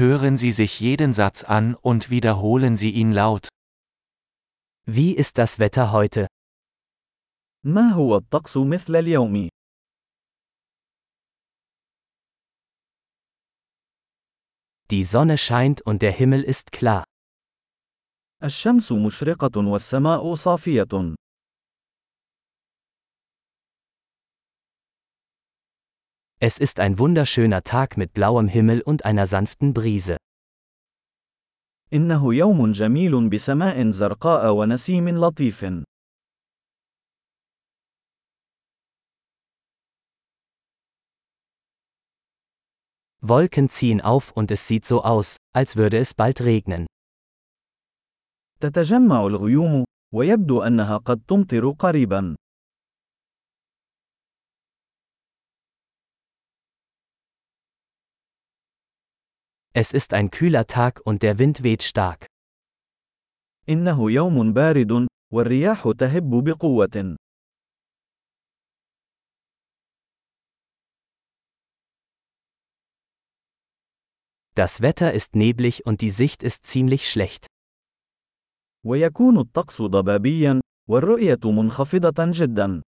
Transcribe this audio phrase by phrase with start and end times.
[0.00, 3.49] Hören Sie sich jeden Satz an und wiederholen Sie ihn laut.
[4.85, 6.27] Wie ist das Wetter heute?
[7.65, 9.49] ما هو الطقس مثل اليوم؟
[14.91, 17.03] Die Sonne scheint und der Himmel ist klar.
[18.43, 21.15] الشمس مشرقة والسماء صافية.
[26.40, 30.16] Es ist ein wunderschöner Tag mit blauem Himmel und einer sanften Brise.
[31.92, 35.64] إنه يوم جميل بسماء زرقاء ونسيم لطيف.
[43.22, 46.86] Wolken ziehen auf und es sieht so aus, als würde es bald regnen.
[48.60, 49.84] تتجمع الغيوم،
[50.14, 52.36] ويبدو أنها قد تمطر قريبا.
[59.74, 62.26] Es ist ein kühler Tag und der Wind weht stark.
[63.68, 67.16] إنه يوم بارد، والرياح تهب بقوة.
[74.54, 77.46] Das Wetter ist neblig und die Sicht ist ziemlich schlecht.
[78.86, 82.82] ويكون الطقس ضبابيا، والرؤية منخفضة جدا.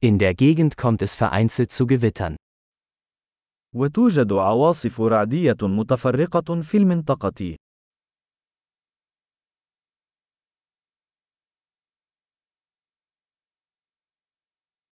[0.00, 2.36] In der Gegend kommt es vereinzelt zu Gewittern.
[3.74, 7.56] وتوجد عواصف رعدية متفرقة في المنطقة.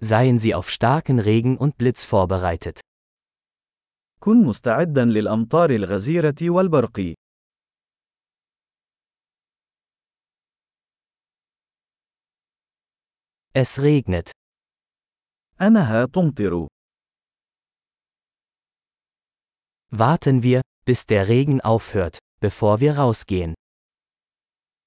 [0.01, 2.81] Seien Sie auf starken Regen und Blitz vorbereitet.
[4.21, 7.15] كن مستعدا للأمطار الغزيرة والبرق.
[13.55, 14.38] Es regnet.
[15.62, 16.68] أنها تمطر.
[19.92, 23.54] Warten wir, bis der Regen aufhört, bevor wir rausgehen.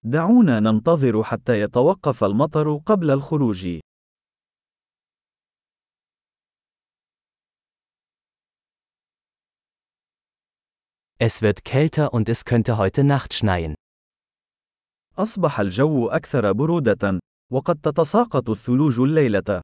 [0.05, 3.81] دعونا ننتظر حتى يتوقف المطر قبل الخروج.
[11.19, 13.75] Es wird kälter und es könnte heute Nacht schneien.
[15.19, 17.21] أصبح الجو أكثر برودة،
[17.53, 19.63] وقد تتساقط الثلوج الليلة.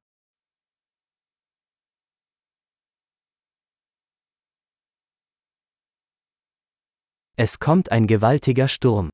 [7.38, 9.10] Es kommt ein gewaltiger Sturm.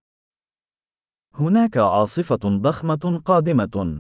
[1.35, 3.99] هناك عاصفة ضخمة قادمة.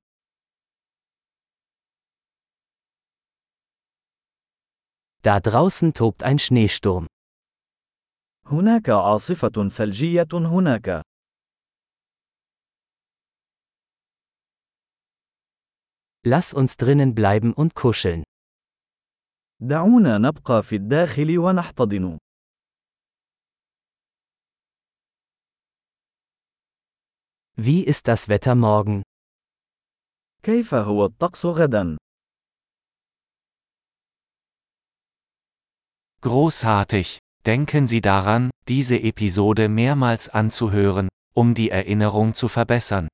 [5.23, 7.06] Da draußen tobt ein Schneesturm.
[8.47, 11.03] هناك عاصفة ثلجية هناك.
[16.27, 18.25] Lass uns drinnen bleiben und kuscheln.
[19.62, 22.19] دعونا نبقى في الداخل ونحتضن.
[27.56, 29.03] Wie ist das Wetter morgen?
[30.43, 31.97] كيف هو الطقس غدا؟
[36.23, 37.19] Großartig!
[37.47, 43.09] Denken Sie daran, diese Episode mehrmals anzuhören, um die Erinnerung zu verbessern.